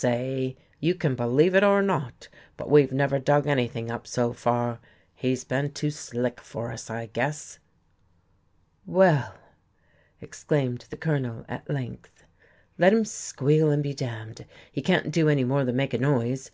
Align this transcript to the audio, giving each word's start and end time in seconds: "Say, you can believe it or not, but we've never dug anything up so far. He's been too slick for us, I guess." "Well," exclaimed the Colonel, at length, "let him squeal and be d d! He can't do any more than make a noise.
"Say, 0.00 0.56
you 0.78 0.94
can 0.94 1.16
believe 1.16 1.56
it 1.56 1.64
or 1.64 1.82
not, 1.82 2.28
but 2.56 2.70
we've 2.70 2.92
never 2.92 3.18
dug 3.18 3.48
anything 3.48 3.90
up 3.90 4.06
so 4.06 4.32
far. 4.32 4.78
He's 5.12 5.42
been 5.42 5.72
too 5.72 5.90
slick 5.90 6.40
for 6.40 6.70
us, 6.70 6.88
I 6.88 7.06
guess." 7.06 7.58
"Well," 8.86 9.34
exclaimed 10.20 10.84
the 10.90 10.96
Colonel, 10.96 11.44
at 11.48 11.68
length, 11.68 12.22
"let 12.78 12.92
him 12.92 13.04
squeal 13.04 13.72
and 13.72 13.82
be 13.82 13.92
d 13.92 14.06
d! 14.36 14.44
He 14.70 14.82
can't 14.82 15.10
do 15.10 15.28
any 15.28 15.42
more 15.42 15.64
than 15.64 15.74
make 15.74 15.92
a 15.94 15.98
noise. 15.98 16.52